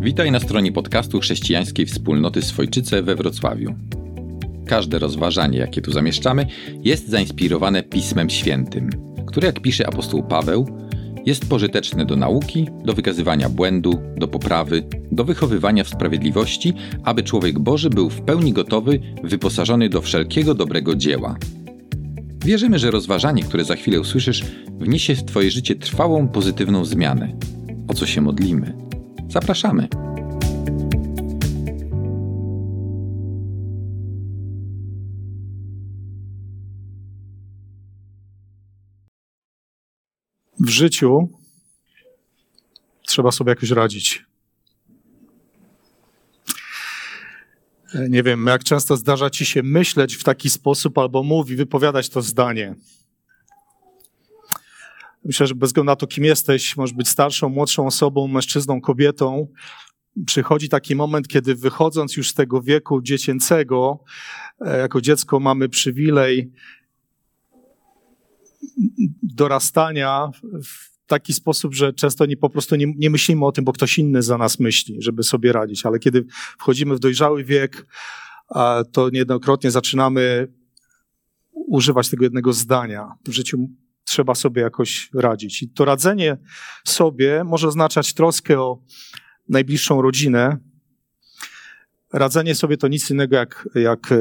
Witaj 0.00 0.30
na 0.30 0.40
stronie 0.40 0.72
podcastu 0.72 1.20
chrześcijańskiej 1.20 1.86
wspólnoty 1.86 2.42
Swojczyce 2.42 3.02
we 3.02 3.16
Wrocławiu. 3.16 3.74
Każde 4.66 4.98
rozważanie, 4.98 5.58
jakie 5.58 5.82
tu 5.82 5.92
zamieszczamy, 5.92 6.46
jest 6.84 7.08
zainspirowane 7.08 7.82
Pismem 7.82 8.30
Świętym, 8.30 8.90
które, 9.26 9.46
jak 9.46 9.60
pisze 9.60 9.86
apostoł 9.86 10.22
Paweł, 10.22 10.66
jest 11.26 11.48
pożyteczne 11.48 12.06
do 12.06 12.16
nauki, 12.16 12.68
do 12.84 12.92
wykazywania 12.92 13.48
błędu, 13.48 13.98
do 14.16 14.28
poprawy, 14.28 14.82
do 15.12 15.24
wychowywania 15.24 15.84
w 15.84 15.88
sprawiedliwości, 15.88 16.74
aby 17.04 17.22
człowiek 17.22 17.58
Boży 17.58 17.90
był 17.90 18.10
w 18.10 18.20
pełni 18.20 18.52
gotowy, 18.52 19.00
wyposażony 19.24 19.88
do 19.88 20.02
wszelkiego 20.02 20.54
dobrego 20.54 20.94
dzieła. 20.94 21.36
Wierzymy, 22.44 22.78
że 22.78 22.90
rozważanie, 22.90 23.42
które 23.42 23.64
za 23.64 23.76
chwilę 23.76 24.00
usłyszysz, 24.00 24.44
wniesie 24.78 25.14
w 25.14 25.24
Twoje 25.24 25.50
życie 25.50 25.74
trwałą, 25.74 26.28
pozytywną 26.28 26.84
zmianę. 26.84 27.32
O 27.88 27.94
co 27.94 28.06
się 28.06 28.20
modlimy? 28.20 28.91
Zapraszamy. 29.32 29.88
W 40.60 40.68
życiu 40.68 41.28
trzeba 43.06 43.32
sobie 43.32 43.50
jakoś 43.50 43.70
radzić. 43.70 44.26
Nie 48.08 48.22
wiem, 48.22 48.46
jak 48.46 48.64
często 48.64 48.96
zdarza 48.96 49.30
ci 49.30 49.46
się 49.46 49.62
myśleć 49.62 50.14
w 50.14 50.24
taki 50.24 50.50
sposób 50.50 50.98
albo 50.98 51.22
mówi, 51.22 51.56
wypowiadać 51.56 52.08
to 52.08 52.22
zdanie. 52.22 52.74
Myślę, 55.24 55.46
że 55.46 55.54
bez 55.54 55.68
względu 55.68 55.86
na 55.86 55.96
to, 55.96 56.06
kim 56.06 56.24
jesteś, 56.24 56.76
możesz 56.76 56.96
być 56.96 57.08
starszą, 57.08 57.48
młodszą 57.48 57.86
osobą, 57.86 58.28
mężczyzną, 58.28 58.80
kobietą, 58.80 59.48
przychodzi 60.26 60.68
taki 60.68 60.96
moment, 60.96 61.28
kiedy 61.28 61.54
wychodząc 61.54 62.16
już 62.16 62.30
z 62.30 62.34
tego 62.34 62.62
wieku 62.62 63.02
dziecięcego, 63.02 64.04
e, 64.60 64.78
jako 64.78 65.00
dziecko 65.00 65.40
mamy 65.40 65.68
przywilej 65.68 66.52
dorastania 69.22 70.30
w 70.64 70.92
taki 71.06 71.32
sposób, 71.32 71.74
że 71.74 71.92
często 71.92 72.26
nie, 72.26 72.36
po 72.36 72.50
prostu 72.50 72.76
nie, 72.76 72.86
nie, 72.96 73.10
myślimy 73.10 73.46
o 73.46 73.52
tym, 73.52 73.64
bo 73.64 73.72
ktoś 73.72 73.98
inny 73.98 74.22
za 74.22 74.38
nas 74.38 74.60
myśli, 74.60 74.96
żeby 75.02 75.22
sobie 75.22 75.52
radzić. 75.52 75.86
Ale 75.86 75.98
kiedy 75.98 76.26
wchodzimy 76.58 76.94
w 76.94 76.98
dojrzały 76.98 77.44
wiek, 77.44 77.86
to 78.92 79.10
niejednokrotnie 79.10 79.70
zaczynamy 79.70 80.48
używać 81.52 82.08
tego 82.08 82.24
jednego 82.24 82.52
zdania. 82.52 83.12
W 83.26 83.32
życiu 83.32 83.68
trzeba 84.12 84.34
sobie 84.34 84.62
jakoś 84.62 85.10
radzić. 85.14 85.62
I 85.62 85.68
to 85.68 85.84
radzenie 85.84 86.36
sobie 86.84 87.44
może 87.44 87.68
oznaczać 87.68 88.14
troskę 88.14 88.60
o 88.60 88.82
najbliższą 89.48 90.02
rodzinę. 90.02 90.58
Radzenie 92.12 92.54
sobie 92.54 92.76
to 92.76 92.88
nic 92.88 93.10
innego 93.10 93.36
jak, 93.36 93.68
jak 93.74 94.12
e, 94.12 94.16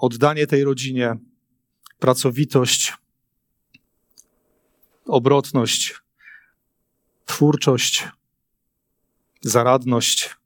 oddanie 0.00 0.46
tej 0.46 0.64
rodzinie, 0.64 1.14
pracowitość, 1.98 2.94
obrotność, 5.06 5.94
twórczość, 7.26 8.08
zaradność. 9.40 10.36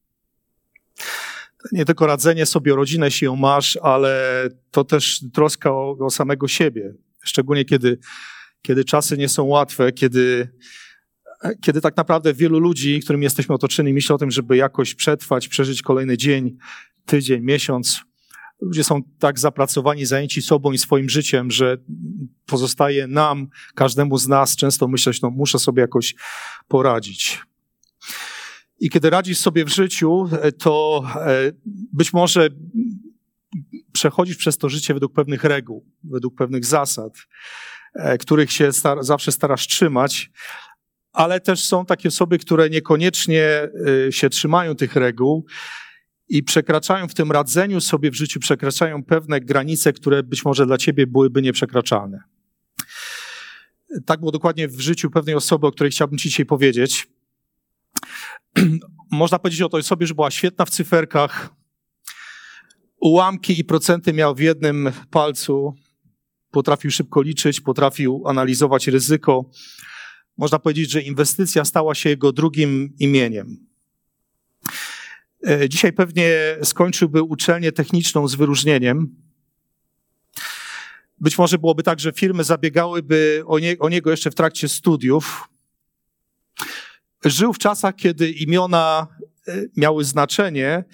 Nie 1.72 1.84
tylko 1.84 2.06
radzenie 2.06 2.46
sobie 2.46 2.72
o 2.72 2.76
rodzinę, 2.76 3.06
jeśli 3.06 3.24
ją 3.24 3.36
masz, 3.36 3.78
ale 3.82 4.48
to 4.70 4.84
też 4.84 5.24
troska 5.34 5.70
o, 5.72 5.96
o 6.00 6.10
samego 6.10 6.48
siebie. 6.48 6.94
Szczególnie 7.22 7.64
kiedy, 7.64 7.98
kiedy 8.62 8.84
czasy 8.84 9.18
nie 9.18 9.28
są 9.28 9.44
łatwe, 9.44 9.92
kiedy, 9.92 10.48
kiedy 11.62 11.80
tak 11.80 11.96
naprawdę 11.96 12.34
wielu 12.34 12.58
ludzi, 12.58 13.00
którym 13.00 13.22
jesteśmy 13.22 13.54
otoczeni, 13.54 13.92
myśli 13.92 14.14
o 14.14 14.18
tym, 14.18 14.30
żeby 14.30 14.56
jakoś 14.56 14.94
przetrwać, 14.94 15.48
przeżyć 15.48 15.82
kolejny 15.82 16.16
dzień, 16.16 16.56
tydzień, 17.06 17.42
miesiąc. 17.42 18.00
Ludzie 18.60 18.84
są 18.84 19.02
tak 19.18 19.38
zapracowani, 19.38 20.06
zajęci 20.06 20.42
sobą 20.42 20.72
i 20.72 20.78
swoim 20.78 21.08
życiem, 21.08 21.50
że 21.50 21.76
pozostaje 22.46 23.06
nam, 23.06 23.48
każdemu 23.74 24.18
z 24.18 24.28
nas 24.28 24.56
często 24.56 24.88
myśleć, 24.88 25.22
no 25.22 25.30
muszę 25.30 25.58
sobie 25.58 25.80
jakoś 25.80 26.14
poradzić. 26.68 27.40
I 28.80 28.90
kiedy 28.90 29.10
radzisz 29.10 29.38
sobie 29.38 29.64
w 29.64 29.68
życiu, 29.68 30.28
to 30.58 31.04
e, 31.16 31.52
być 31.92 32.12
może 32.12 32.48
przechodzisz 33.92 34.36
przez 34.36 34.58
to 34.58 34.68
życie 34.68 34.94
według 34.94 35.12
pewnych 35.12 35.44
reguł, 35.44 35.86
według 36.04 36.34
pewnych 36.34 36.64
zasad, 36.64 37.12
e, 37.94 38.18
których 38.18 38.52
się 38.52 38.72
star 38.72 39.04
zawsze 39.04 39.32
starasz 39.32 39.66
trzymać, 39.66 40.30
ale 41.12 41.40
też 41.40 41.64
są 41.64 41.86
takie 41.86 42.08
osoby, 42.08 42.38
które 42.38 42.70
niekoniecznie 42.70 43.68
e, 44.08 44.12
się 44.12 44.30
trzymają 44.30 44.74
tych 44.74 44.96
reguł 44.96 45.46
i 46.28 46.42
przekraczają 46.42 47.08
w 47.08 47.14
tym 47.14 47.32
radzeniu 47.32 47.80
sobie 47.80 48.10
w 48.10 48.14
życiu, 48.14 48.40
przekraczają 48.40 49.04
pewne 49.04 49.40
granice, 49.40 49.92
które 49.92 50.22
być 50.22 50.44
może 50.44 50.66
dla 50.66 50.78
ciebie 50.78 51.06
byłyby 51.06 51.42
nieprzekraczalne. 51.42 52.22
Tak 54.06 54.20
było 54.20 54.32
dokładnie 54.32 54.68
w 54.68 54.80
życiu 54.80 55.10
pewnej 55.10 55.34
osoby, 55.34 55.66
o 55.66 55.72
której 55.72 55.90
chciałbym 55.90 56.18
ci 56.18 56.28
dzisiaj 56.28 56.46
powiedzieć. 56.46 57.08
Można 59.10 59.38
powiedzieć 59.38 59.62
o 59.62 59.68
tej 59.68 59.80
osobie, 59.80 60.06
że 60.06 60.14
była 60.14 60.30
świetna 60.30 60.64
w 60.64 60.70
cyferkach, 60.70 61.50
ułamki 63.02 63.60
i 63.60 63.64
procenty 63.64 64.12
miał 64.12 64.34
w 64.34 64.40
jednym 64.40 64.92
palcu, 65.10 65.74
potrafił 66.50 66.90
szybko 66.90 67.22
liczyć, 67.22 67.60
potrafił 67.60 68.22
analizować 68.26 68.86
ryzyko. 68.86 69.50
Można 70.36 70.58
powiedzieć, 70.58 70.90
że 70.90 71.02
inwestycja 71.02 71.64
stała 71.64 71.94
się 71.94 72.08
jego 72.08 72.32
drugim 72.32 72.94
imieniem. 72.98 73.66
E, 75.46 75.68
dzisiaj 75.68 75.92
pewnie 75.92 76.56
skończyłby 76.62 77.22
uczelnię 77.22 77.72
techniczną 77.72 78.28
z 78.28 78.34
wyróżnieniem. 78.34 79.16
Być 81.20 81.38
może 81.38 81.58
byłoby 81.58 81.82
tak, 81.82 82.00
że 82.00 82.12
firmy 82.12 82.44
zabiegałyby 82.44 83.42
o, 83.46 83.58
nie, 83.58 83.78
o 83.78 83.88
niego 83.88 84.10
jeszcze 84.10 84.30
w 84.30 84.34
trakcie 84.34 84.68
studiów. 84.68 85.48
Żył 87.24 87.52
w 87.52 87.58
czasach, 87.58 87.94
kiedy 87.96 88.30
imiona 88.30 89.06
e, 89.48 89.62
miały 89.76 90.04
znaczenie 90.04 90.84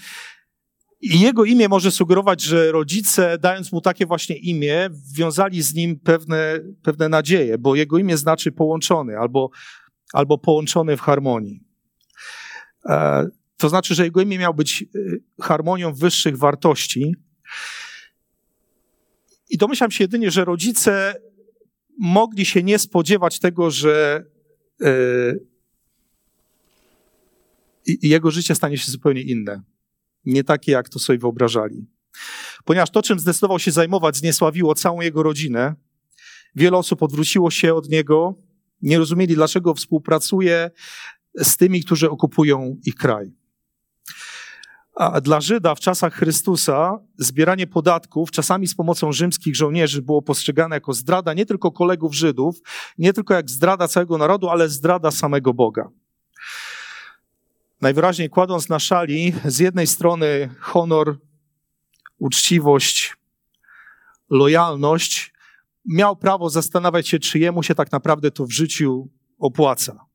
i 1.01 1.21
jego 1.21 1.45
imię 1.45 1.69
może 1.69 1.91
sugerować, 1.91 2.43
że 2.43 2.73
rodzice, 2.73 3.39
dając 3.39 3.73
mu 3.73 3.81
takie 3.81 4.07
właśnie 4.07 4.37
imię, 4.37 4.89
wiązali 5.15 5.63
z 5.63 5.75
nim 5.75 6.01
pewne, 6.01 6.61
pewne 6.83 7.09
nadzieje, 7.09 7.59
bo 7.59 7.75
jego 7.75 7.99
imię 7.99 8.17
znaczy 8.17 8.53
połączony 8.53 9.19
albo, 9.19 9.51
albo 10.13 10.39
połączony 10.39 10.97
w 10.97 11.01
harmonii. 11.01 11.65
E, 12.87 13.27
to 13.57 13.69
znaczy, 13.69 13.95
że 13.95 14.05
jego 14.05 14.21
imię 14.21 14.39
miał 14.39 14.55
być 14.55 14.85
y, 14.95 15.23
harmonią 15.41 15.93
wyższych 15.95 16.39
wartości. 16.39 17.15
I 19.51 19.59
domyślam 19.59 19.91
się 19.91 20.05
jedynie, 20.05 20.31
że 20.31 20.45
rodzice 20.45 21.15
mogli 21.99 22.47
się 22.47 22.63
nie 22.63 22.79
spodziewać 22.79 23.39
tego, 23.39 23.71
że 23.71 24.25
yy, 24.81 25.47
jego 28.03 28.31
życie 28.31 28.55
stanie 28.55 28.79
się 28.79 28.91
zupełnie 28.91 29.23
inne. 29.23 29.63
Nie 30.29 30.45
takie, 30.45 30.73
jak 30.73 30.89
to 30.89 30.99
sobie 30.99 31.19
wyobrażali. 31.19 31.87
Ponieważ 32.65 32.91
to, 32.91 33.03
czym 33.03 33.19
zdecydował 33.19 33.59
się 33.59 33.71
zajmować, 33.71 34.17
zniesławiło 34.17 34.75
całą 34.75 35.01
jego 35.01 35.23
rodzinę. 35.23 35.75
Wiele 36.55 36.77
osób 36.77 37.03
odwróciło 37.03 37.51
się 37.51 37.75
od 37.75 37.89
niego, 37.89 38.35
nie 38.83 38.99
rozumieli, 38.99 39.35
dlaczego 39.35 39.75
współpracuje 39.75 40.71
z 41.35 41.57
tymi, 41.57 41.85
którzy 41.85 42.11
okupują 42.11 42.77
ich 42.87 42.95
kraj. 42.95 43.33
A 44.95 45.21
dla 45.21 45.41
Żyda 45.41 45.75
w 45.75 45.81
czasach 45.81 46.15
Chrystusa 46.15 46.99
zbieranie 47.19 47.67
podatków, 47.67 48.31
czasami 48.31 48.67
z 48.67 48.75
pomocą 48.75 49.13
rzymskich 49.13 49.57
żołnierzy, 49.57 50.03
było 50.03 50.23
postrzegane 50.23 50.77
jako 50.77 50.93
zdrada 50.93 51.35
nie 51.35 51.47
tylko 51.47 51.71
kolegów 51.71 52.15
Żydów, 52.15 52.57
nie 52.99 53.13
tylko 53.13 53.35
jak 53.35 53.51
zdrada 53.51 53.89
całego 53.89 54.19
narodu, 54.19 54.49
ale 54.49 54.69
zdrada 54.69 55.11
samego 55.11 55.55
Boga. 55.55 55.89
Najwyraźniej 57.81 58.31
kładąc 58.31 58.69
na 58.69 58.79
szali 58.79 59.33
z 59.45 59.59
jednej 59.59 59.87
strony 59.87 60.55
honor, 60.61 61.19
uczciwość, 62.19 63.17
lojalność, 64.31 65.33
miał 65.85 66.17
prawo 66.17 66.51
zastanawiać 66.51 67.09
się, 67.09 67.19
czy 67.19 67.39
jemu 67.39 67.63
się 67.63 67.75
tak 67.75 67.93
naprawdę 67.93 68.31
to 68.31 68.47
w 68.47 68.53
życiu 68.53 69.11
opłaca. 69.39 70.07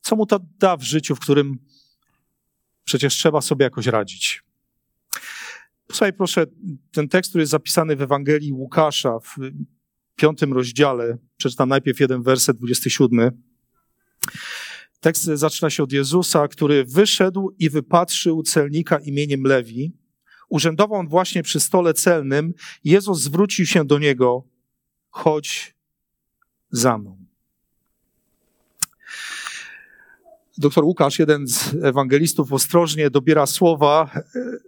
Co 0.00 0.16
mu 0.16 0.26
to 0.26 0.38
da 0.58 0.76
w 0.76 0.82
życiu, 0.82 1.16
w 1.16 1.20
którym 1.20 1.58
Przecież 2.88 3.14
trzeba 3.14 3.40
sobie 3.40 3.64
jakoś 3.64 3.86
radzić. 3.86 4.42
Posłuchaj 5.86 6.12
proszę 6.12 6.46
ten 6.92 7.08
tekst, 7.08 7.30
który 7.30 7.42
jest 7.42 7.50
zapisany 7.50 7.96
w 7.96 8.02
Ewangelii 8.02 8.52
Łukasza 8.52 9.18
w 9.18 9.36
piątym 10.16 10.52
rozdziale. 10.52 11.18
Przeczytam 11.36 11.68
najpierw 11.68 12.00
jeden 12.00 12.22
werset, 12.22 12.56
27. 12.56 13.42
Tekst 15.00 15.24
zaczyna 15.24 15.70
się 15.70 15.82
od 15.82 15.92
Jezusa, 15.92 16.48
który 16.48 16.84
wyszedł 16.84 17.54
i 17.58 17.70
wypatrzył 17.70 18.42
celnika 18.42 18.98
imieniem 18.98 19.42
Lewi. 19.42 19.92
Urzędował 20.48 21.00
on 21.00 21.08
właśnie 21.08 21.42
przy 21.42 21.60
stole 21.60 21.94
celnym. 21.94 22.54
Jezus 22.84 23.20
zwrócił 23.20 23.66
się 23.66 23.84
do 23.84 23.98
niego: 23.98 24.44
Chodź 25.10 25.74
za 26.70 26.98
mną. 26.98 27.18
Doktor 30.58 30.84
Łukasz, 30.84 31.18
jeden 31.18 31.48
z 31.48 31.74
ewangelistów, 31.82 32.52
ostrożnie 32.52 33.10
dobiera 33.10 33.46
słowa, 33.46 34.10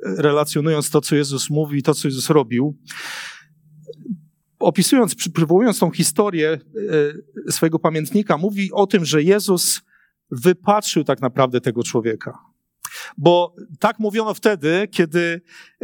relacjonując 0.02 0.90
to, 0.90 1.00
co 1.00 1.16
Jezus 1.16 1.50
mówi 1.50 1.78
i 1.78 1.82
to, 1.82 1.94
co 1.94 2.08
Jezus 2.08 2.30
robił. 2.30 2.76
Opisując, 4.58 5.14
przywołując 5.14 5.78
tą 5.78 5.90
historię 5.90 6.60
e, 7.48 7.52
swojego 7.52 7.78
pamiętnika, 7.78 8.36
mówi 8.36 8.72
o 8.72 8.86
tym, 8.86 9.04
że 9.04 9.22
Jezus 9.22 9.80
wypatrzył 10.30 11.04
tak 11.04 11.20
naprawdę 11.20 11.60
tego 11.60 11.82
człowieka. 11.82 12.38
Bo 13.18 13.54
tak 13.78 13.98
mówiono 13.98 14.34
wtedy, 14.34 14.88
kiedy 14.90 15.40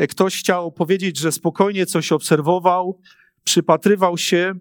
ktoś 0.08 0.38
chciał 0.38 0.72
powiedzieć, 0.72 1.18
że 1.18 1.32
spokojnie 1.32 1.86
coś 1.86 2.12
obserwował, 2.12 3.00
przypatrywał 3.44 4.18
się, 4.18 4.54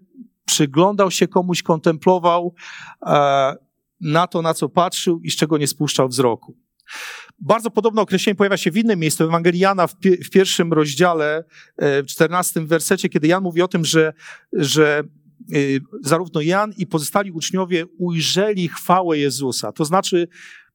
przyglądał 0.44 1.10
się 1.10 1.28
komuś, 1.28 1.62
kontemplował 1.62 2.54
e, 3.06 3.54
na 4.00 4.26
to, 4.26 4.42
na 4.42 4.54
co 4.54 4.68
patrzył 4.68 5.20
i 5.20 5.30
z 5.30 5.36
czego 5.36 5.58
nie 5.58 5.66
spuszczał 5.66 6.08
wzroku. 6.08 6.56
Bardzo 7.38 7.70
podobne 7.70 8.02
określenie 8.02 8.34
pojawia 8.34 8.56
się 8.56 8.70
w 8.70 8.76
innym 8.76 8.98
miejscu, 8.98 9.24
w 9.24 9.28
Ewangelii 9.28 9.60
Jana 9.60 9.86
w, 9.86 9.96
pi 9.96 10.24
w 10.24 10.30
pierwszym 10.30 10.72
rozdziale, 10.72 11.44
e, 11.76 12.02
w 12.02 12.06
czternastym 12.06 12.66
wersecie, 12.66 13.08
kiedy 13.08 13.26
Jan 13.26 13.42
mówi 13.42 13.62
o 13.62 13.68
tym, 13.68 13.84
że, 13.84 14.12
że 14.52 14.98
e, 14.98 15.25
zarówno 16.02 16.40
Jan 16.40 16.72
i 16.76 16.86
pozostali 16.86 17.32
uczniowie 17.32 17.86
ujrzeli 17.98 18.68
chwałę 18.68 19.18
Jezusa. 19.18 19.72
To 19.72 19.84
znaczy, 19.84 20.28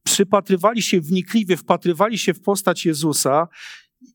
przypatrywali 0.04 0.82
się 0.82 1.02
wnikliwie, 1.02 1.58
wpatrywali 1.58 2.18
się 2.18 2.34
w 2.34 2.42
postać 2.42 2.86
Jezusa 2.86 3.48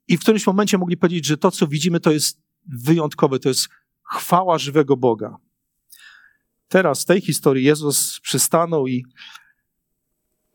i 0.08 0.16
w 0.16 0.20
którymś 0.20 0.46
momencie 0.46 0.78
mogli 0.78 0.96
powiedzieć, 0.96 1.26
że 1.26 1.36
to, 1.36 1.50
co 1.50 1.66
widzimy, 1.66 2.00
to 2.00 2.12
jest 2.12 2.40
wyjątkowe, 2.66 3.38
to 3.38 3.48
jest 3.48 3.68
chwała 4.02 4.58
żywego 4.58 4.96
Boga. 4.96 5.36
Teraz 6.68 7.02
w 7.02 7.06
tej 7.06 7.20
historii 7.20 7.64
Jezus 7.64 8.20
przystanął 8.20 8.86
i, 8.86 9.04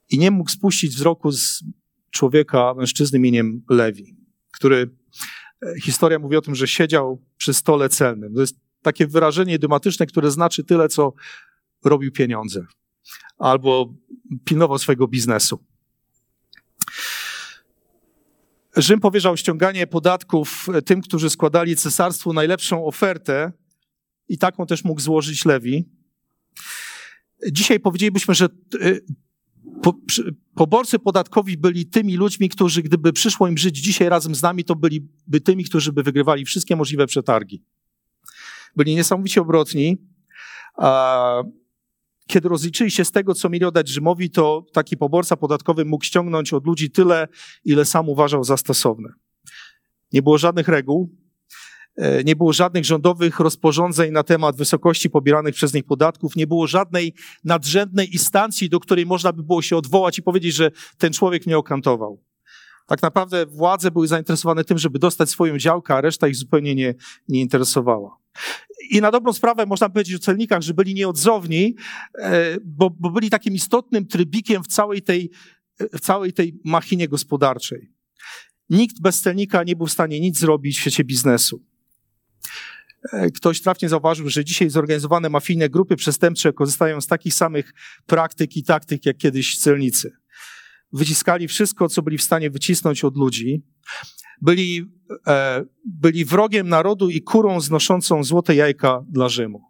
i 0.10 0.18
nie 0.18 0.32
mógł 0.32 0.50
spuścić 0.50 0.96
wzroku 0.96 1.32
z 1.32 1.64
człowieka, 2.12 2.74
mężczyzny 2.78 3.20
imieniem 3.20 3.64
Lewi, 3.70 4.16
który, 4.52 4.90
e, 5.64 5.82
historia 5.82 6.20
mówi 6.20 6.36
o 6.36 6.42
tym, 6.42 6.56
że 6.56 6.68
siedział 6.68 7.26
przy 7.38 7.54
stole 7.54 7.90
celnym. 7.90 8.34
To 8.34 8.42
jest 8.42 8.56
takie 8.82 9.08
wyrażenie 9.08 9.56
idiomatyczne, 9.56 10.06
które 10.06 10.32
znaczy 10.32 10.64
tyle, 10.64 10.88
co 10.88 11.14
robił 11.86 12.12
pieniądze 12.12 12.66
albo 13.38 13.94
pilnował 14.46 14.78
swojego 14.78 15.08
biznesu. 15.08 15.64
Rzym 18.76 19.00
powierzał 19.00 19.38
ściąganie 19.38 19.88
podatków 19.88 20.68
tym, 20.86 21.02
którzy 21.02 21.30
składali 21.30 21.76
cesarstwu 21.76 22.34
najlepszą 22.34 22.86
ofertę 22.86 23.52
i 24.30 24.38
taką 24.38 24.66
też 24.66 24.84
mógł 24.84 25.02
złożyć 25.02 25.46
Lewi. 25.46 25.90
Dzisiaj 27.52 27.80
powiedzielibyśmy, 27.80 28.34
że 28.34 28.50
y, 28.76 29.06
poborcy 30.56 31.00
podatkowi 31.00 31.58
byli 31.58 31.86
tymi 31.86 32.18
ludźmi, 32.18 32.50
którzy 32.50 32.82
gdyby 32.82 33.14
przyszło 33.14 33.48
im 33.48 33.58
żyć 33.58 33.78
dzisiaj 33.78 34.10
razem 34.10 34.36
z 34.36 34.42
nami, 34.42 34.64
to 34.64 34.76
byliby 34.76 35.42
tymi, 35.44 35.64
którzy 35.64 35.94
by 35.94 36.04
wygrywali 36.04 36.46
wszystkie 36.46 36.76
możliwe 36.76 37.08
przetargi. 37.08 37.64
Byli 38.76 38.96
niesamowicie 38.96 39.42
obrotni. 39.42 39.98
Kiedy 42.28 42.50
rozliczyli 42.50 42.92
się 42.92 43.06
z 43.06 43.12
tego, 43.12 43.34
co 43.34 43.50
mieli 43.50 43.66
oddać 43.66 43.90
Rzymowi, 43.90 44.30
to 44.30 44.66
taki 44.74 44.98
poborca 44.98 45.38
podatkowy 45.38 45.86
mógł 45.86 46.06
ściągnąć 46.06 46.54
od 46.54 46.66
ludzi 46.66 46.92
tyle, 46.92 47.28
ile 47.66 47.86
sam 47.86 48.10
uważał 48.10 48.44
za 48.44 48.58
stosowne. 48.58 49.10
Nie 50.14 50.22
było 50.22 50.38
żadnych 50.38 50.68
reguł, 50.68 51.16
e, 51.96 52.24
nie 52.24 52.36
było 52.36 52.54
żadnych 52.54 52.86
rządowych 52.86 53.40
rozporządzeń 53.40 54.12
na 54.12 54.24
temat 54.24 54.56
wysokości 54.56 55.10
pobieranych 55.10 55.56
przez 55.56 55.74
nich 55.74 55.84
podatków, 55.84 56.36
nie 56.36 56.48
było 56.48 56.68
żadnej 56.68 57.14
nadrzędnej 57.44 58.14
instancji, 58.14 58.70
do 58.70 58.80
której 58.80 59.06
można 59.06 59.34
by 59.34 59.44
było 59.44 59.62
się 59.62 59.78
odwołać 59.78 60.18
i 60.18 60.24
powiedzieć, 60.24 60.56
że 60.56 60.72
ten 60.98 61.14
człowiek 61.14 61.46
mnie 61.46 61.58
okantował. 61.58 62.24
Tak 62.88 63.02
naprawdę 63.02 63.46
władze 63.46 63.92
były 63.92 64.08
zainteresowane 64.08 64.64
tym, 64.64 64.78
żeby 64.78 65.00
dostać 65.00 65.30
swoją 65.30 65.58
działkę, 65.58 65.96
a 65.96 66.02
reszta 66.02 66.28
ich 66.28 66.36
zupełnie 66.36 66.76
nie, 66.76 66.96
nie 67.28 67.42
interesowała. 67.42 68.21
I 68.90 69.02
na 69.02 69.12
dobrą 69.12 69.34
sprawę 69.34 69.66
można 69.66 69.90
powiedzieć 69.90 70.16
o 70.16 70.20
celnikach, 70.20 70.62
że 70.62 70.74
byli 70.74 70.94
nieodzowni, 70.94 71.76
e, 72.20 72.58
bo, 72.66 72.90
bo 72.90 73.10
byli 73.10 73.30
takim 73.30 73.54
istotnym 73.54 74.08
trybikiem 74.08 74.64
w 74.64 74.68
całej 74.68 75.02
tej, 75.02 75.32
w 75.80 76.00
całej 76.00 76.34
tej 76.34 76.60
machinie 76.64 77.08
gospodarczej. 77.08 77.92
Nikt 78.70 79.02
bez 79.02 79.22
celnika 79.22 79.64
nie 79.64 79.76
był 79.76 79.88
w 79.88 79.92
stanie 79.92 80.20
nic 80.20 80.38
zrobić 80.40 80.78
w 80.78 80.82
świecie 80.82 81.04
biznesu. 81.04 81.64
E, 83.14 83.32
ktoś 83.32 83.62
trafnie 83.62 83.90
zauważył, 83.90 84.30
że 84.30 84.46
dzisiaj 84.46 84.70
zorganizowane 84.70 85.30
mafijne 85.30 85.70
grupy 85.70 85.96
przestępcze 85.96 86.54
korzystają 86.54 87.02
z 87.02 87.08
takich 87.08 87.34
samych 87.34 87.74
praktyk 88.06 88.58
i 88.58 88.64
taktyk 88.64 89.06
jak 89.06 89.18
kiedyś 89.18 89.58
celnicy. 89.58 90.21
Wyciskali 90.94 91.48
wszystko, 91.48 91.90
co 91.90 92.02
byli 92.02 92.18
w 92.18 92.22
stanie 92.22 92.50
wycisnąć 92.50 93.04
od 93.04 93.18
ludzi, 93.18 93.64
byli, 94.42 94.86
e, 95.28 95.66
byli 95.86 96.26
wrogiem 96.26 96.70
narodu 96.70 97.10
i 97.10 97.22
kurą 97.22 97.62
znoszącą 97.62 98.24
złote 98.24 98.56
jajka 98.56 99.04
dla 99.10 99.30
Rzymu. 99.30 99.62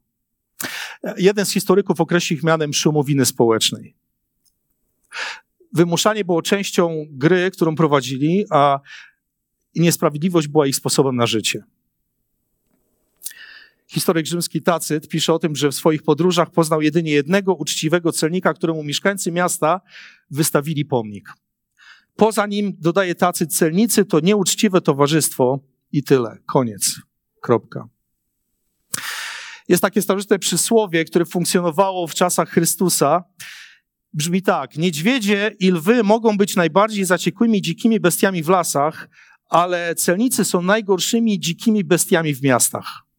Jeden 1.18 1.46
z 1.46 1.52
historyków 1.52 2.02
określił 2.02 2.38
ich 2.38 2.44
mianem 2.44 2.74
szumowiny 2.74 3.26
społecznej. 3.26 3.96
Wymuszanie 5.74 6.26
było 6.26 6.42
częścią 6.42 7.06
gry, 7.12 7.52
którą 7.52 7.76
prowadzili, 7.76 8.46
a 8.50 8.80
niesprawiedliwość 9.76 10.48
była 10.48 10.68
ich 10.68 10.76
sposobem 10.76 11.16
na 11.16 11.26
życie. 11.26 11.64
Historyk 13.94 14.26
rzymski 14.26 14.62
Tacyt 14.62 15.08
pisze 15.08 15.34
o 15.34 15.40
tym, 15.40 15.56
że 15.56 15.70
w 15.70 15.76
swoich 15.76 16.04
podróżach 16.04 16.52
poznał 16.52 16.82
jedynie 16.82 17.12
jednego 17.12 17.56
uczciwego 17.56 18.12
celnika, 18.12 18.54
któremu 18.54 18.84
mieszkańcy 18.84 19.32
miasta 19.32 19.82
wystawili 20.30 20.86
pomnik. 20.86 21.34
Poza 22.16 22.48
nim, 22.48 22.74
dodaje 22.80 23.16
tacy 23.16 23.48
celnicy, 23.48 24.06
to 24.06 24.20
nieuczciwe 24.20 24.82
towarzystwo 24.82 25.60
i 25.92 26.04
tyle. 26.04 26.38
Koniec. 26.46 26.96
Kropka. 27.42 27.88
Jest 29.68 29.82
takie 29.82 30.02
starożytne 30.02 30.40
przysłowie, 30.40 31.06
które 31.06 31.26
funkcjonowało 31.26 32.08
w 32.08 32.14
czasach 32.14 32.50
Chrystusa. 32.50 33.24
Brzmi 34.14 34.42
tak: 34.42 34.78
Niedźwiedzie 34.78 35.56
i 35.60 35.72
lwy 35.72 36.04
mogą 36.04 36.38
być 36.38 36.56
najbardziej 36.56 37.06
zaciekłymi 37.06 37.62
dzikimi 37.62 38.00
bestiami 38.00 38.44
w 38.44 38.50
lasach, 38.50 39.10
ale 39.50 39.96
celnicy 39.96 40.46
są 40.46 40.62
najgorszymi 40.62 41.40
dzikimi 41.40 41.84
bestiami 41.84 42.36
w 42.36 42.44
miastach. 42.44 43.11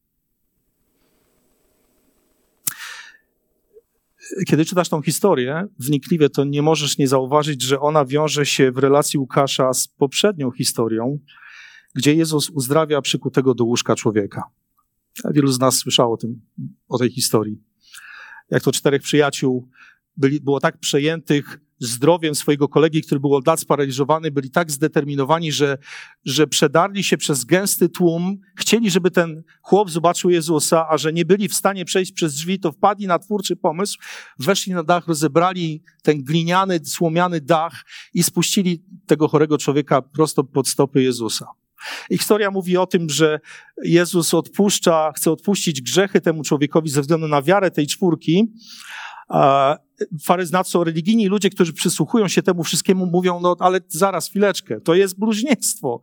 Kiedy 4.47 4.65
czytasz 4.65 4.89
tą 4.89 5.03
historię 5.03 5.67
wnikliwie, 5.79 6.31
to 6.31 6.45
nie 6.45 6.63
możesz 6.63 6.99
nie 6.99 7.09
zauważyć, 7.09 7.63
że 7.63 7.81
ona 7.81 8.05
wiąże 8.05 8.47
się 8.47 8.73
w 8.73 8.79
relacji 8.79 9.19
Łukasza 9.19 9.73
z 9.73 9.89
poprzednią 9.89 10.51
historią, 10.51 11.19
gdzie 11.95 12.15
Jezus 12.15 12.51
uzdrawia 12.51 13.03
przykutego 13.03 13.55
do 13.55 13.65
łóżka 13.65 13.95
człowieka. 13.95 14.43
Wielu 15.31 15.49
z 15.49 15.59
nas 15.59 15.77
słyszało 15.77 16.15
o, 16.15 16.17
tym, 16.17 16.41
o 16.89 16.99
tej 16.99 17.11
historii. 17.11 17.63
Jak 18.51 18.63
to 18.63 18.73
czterech 18.73 19.03
przyjaciół 19.03 19.69
byli, 20.17 20.41
było 20.41 20.61
tak 20.61 20.79
przejętych 20.79 21.61
zdrowiem 21.83 22.35
swojego 22.35 22.69
kolegi, 22.69 23.03
który 23.03 23.21
był 23.21 23.35
od 23.35 23.47
lat 23.47 23.61
sparaliżowany, 23.61 24.31
byli 24.31 24.51
tak 24.51 24.71
zdeterminowani, 24.71 25.53
że, 25.53 25.79
że 26.25 26.47
przedarli 26.47 27.05
się 27.05 27.17
przez 27.17 27.45
gęsty 27.45 27.89
tłum, 27.89 28.39
chcieli, 28.57 28.91
żeby 28.91 29.11
ten 29.11 29.43
chłop 29.63 29.91
zobaczył 29.91 30.31
Jezusa, 30.31 30.87
a 30.89 30.99
że 30.99 31.13
nie 31.13 31.25
byli 31.25 31.49
w 31.49 31.55
stanie 31.55 31.85
przejść 31.85 32.13
przez 32.13 32.35
drzwi, 32.35 32.61
to 32.61 32.73
wpadli 32.73 33.07
na 33.07 33.19
twórczy 33.19 33.57
pomysł, 33.57 33.99
weszli 34.39 34.73
na 34.73 34.83
dach, 34.83 35.07
rozebrali 35.07 35.83
ten 36.03 36.23
gliniany, 36.23 36.81
słomiany 36.85 37.41
dach 37.41 37.85
i 38.15 38.23
spuścili 38.23 38.85
tego 39.07 39.29
chorego 39.29 39.59
człowieka 39.59 40.03
prosto 40.03 40.45
pod 40.45 40.69
stopy 40.69 41.03
Jezusa. 41.03 41.62
I 42.11 42.19
historia 42.19 42.51
mówi 42.51 42.77
o 42.77 42.87
tym, 42.87 43.11
że 43.11 43.41
Jezus 43.85 44.35
odpuszcza, 44.35 45.13
chce 45.17 45.31
odpuścić 45.31 45.83
grzechy 45.83 46.21
temu 46.21 46.43
człowiekowi 46.43 46.91
ze 46.91 47.01
względu 47.01 47.29
na 47.29 47.43
wiarę 47.43 47.71
tej 47.71 47.87
czwórki, 47.87 48.53
faryznaco 50.23 50.85
religijni 50.85 51.27
ludzie, 51.27 51.51
którzy 51.51 51.73
przysłuchują 51.73 52.29
się 52.29 52.43
temu 52.43 52.65
wszystkiemu, 52.65 53.07
mówią, 53.07 53.41
no 53.41 53.57
ale 53.59 53.81
zaraz, 53.89 54.29
chwileczkę, 54.29 54.81
to 54.81 54.95
jest 54.95 55.19
bluźnierstwo. 55.19 56.01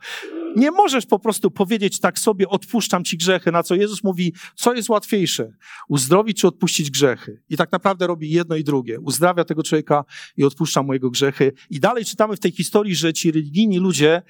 Nie 0.55 0.71
możesz 0.71 1.05
po 1.05 1.19
prostu 1.19 1.51
powiedzieć 1.51 1.99
tak 1.99 2.19
sobie, 2.19 2.49
odpuszczam 2.49 3.03
ci 3.03 3.17
grzechy, 3.17 3.51
na 3.51 3.63
co 3.63 3.75
Jezus 3.75 4.03
mówi, 4.03 4.33
co 4.55 4.73
jest 4.73 4.89
łatwiejsze, 4.89 5.51
uzdrowić 5.87 6.41
czy 6.41 6.47
odpuścić 6.47 6.91
grzechy. 6.91 7.41
I 7.49 7.57
tak 7.57 7.71
naprawdę 7.71 8.07
robi 8.07 8.29
jedno 8.29 8.55
i 8.55 8.63
drugie. 8.63 8.99
Uzdrawia 8.99 9.43
tego 9.43 9.63
człowieka 9.63 10.05
i 10.37 10.43
odpuszcza 10.43 10.83
mu 10.83 10.93
jego 10.93 11.09
grzechy. 11.09 11.53
I 11.69 11.79
dalej 11.79 12.05
czytamy 12.05 12.35
w 12.35 12.39
tej 12.39 12.51
historii, 12.51 12.95
że 12.95 13.13
ci 13.13 13.31
religijni 13.31 13.77
ludzie 13.77 14.21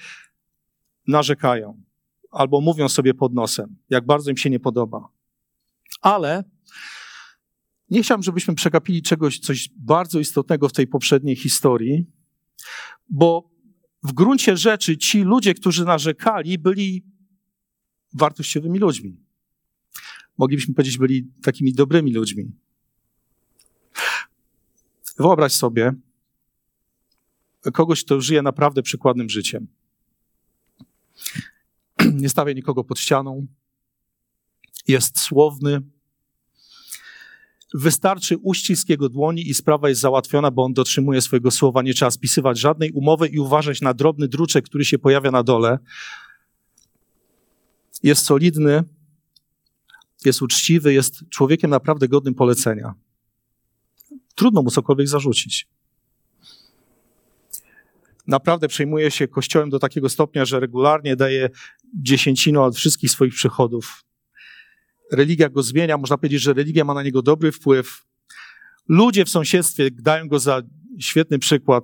narzekają 1.07 1.81
albo 2.31 2.61
mówią 2.61 2.89
sobie 2.89 3.13
pod 3.13 3.33
nosem, 3.33 3.75
jak 3.89 4.05
bardzo 4.05 4.31
im 4.31 4.37
się 4.37 4.49
nie 4.49 4.59
podoba. 4.59 5.09
Ale 6.01 6.43
nie 7.89 8.03
chciałbym, 8.03 8.23
żebyśmy 8.23 8.55
przegapili 8.55 9.01
czegoś, 9.01 9.39
coś 9.39 9.69
bardzo 9.75 10.19
istotnego 10.19 10.69
w 10.69 10.73
tej 10.73 10.87
poprzedniej 10.87 11.35
historii, 11.35 12.05
bo 13.09 13.49
w 14.03 14.13
gruncie 14.13 14.57
rzeczy 14.57 14.97
ci 14.97 15.21
ludzie, 15.21 15.53
którzy 15.53 15.85
narzekali, 15.85 16.57
byli 16.57 17.03
wartościowymi 18.13 18.79
ludźmi. 18.79 19.17
Moglibyśmy 20.37 20.73
powiedzieć, 20.73 20.97
byli 20.97 21.31
takimi 21.43 21.73
dobrymi 21.73 22.13
ludźmi. 22.13 22.51
Wyobraź 25.17 25.53
sobie, 25.53 25.93
kogoś, 27.73 28.03
kto 28.03 28.21
żyje 28.21 28.41
naprawdę 28.41 28.81
przykładnym 28.81 29.29
życiem. 29.29 29.67
Nie 32.13 32.29
stawia 32.29 32.53
nikogo 32.53 32.83
pod 32.83 32.99
ścianą, 32.99 33.47
jest 34.87 35.19
słowny. 35.19 35.81
Wystarczy 37.73 38.37
uścisk 38.37 38.89
jego 38.89 39.09
dłoni 39.09 39.49
i 39.49 39.53
sprawa 39.53 39.89
jest 39.89 40.01
załatwiona, 40.01 40.51
bo 40.51 40.63
on 40.63 40.73
dotrzymuje 40.73 41.21
swojego 41.21 41.51
słowa. 41.51 41.81
Nie 41.81 41.93
trzeba 41.93 42.11
spisywać 42.11 42.59
żadnej 42.59 42.91
umowy 42.91 43.27
i 43.27 43.39
uważać 43.39 43.81
na 43.81 43.93
drobny 43.93 44.27
druczek, 44.27 44.65
który 44.65 44.85
się 44.85 44.99
pojawia 44.99 45.31
na 45.31 45.43
dole. 45.43 45.79
Jest 48.03 48.25
solidny, 48.25 48.83
jest 50.25 50.41
uczciwy, 50.41 50.93
jest 50.93 51.29
człowiekiem 51.29 51.71
naprawdę 51.71 52.07
godnym 52.07 52.35
polecenia. 52.35 52.93
Trudno 54.35 54.61
mu 54.61 54.71
cokolwiek 54.71 55.07
zarzucić. 55.07 55.67
Naprawdę 58.29 58.67
przejmuje 58.67 59.11
się 59.11 59.27
Kościołem 59.27 59.69
do 59.69 59.79
takiego 59.79 60.09
stopnia, 60.09 60.45
że 60.45 60.59
regularnie 60.59 61.15
daje 61.15 61.49
dziesięcino 62.01 62.65
od 62.65 62.75
wszystkich 62.75 63.11
swoich 63.11 63.33
przychodów. 63.33 64.03
Religia 65.11 65.49
go 65.49 65.63
zmienia, 65.63 65.97
można 65.97 66.17
powiedzieć, 66.17 66.41
że 66.41 66.53
religia 66.53 66.85
ma 66.85 66.93
na 66.93 67.03
niego 67.03 67.21
dobry 67.21 67.51
wpływ. 67.51 68.05
Ludzie 68.87 69.25
w 69.25 69.29
sąsiedztwie 69.29 69.89
dają 69.91 70.27
go 70.27 70.39
za 70.39 70.61
świetny 70.99 71.39
przykład. 71.39 71.83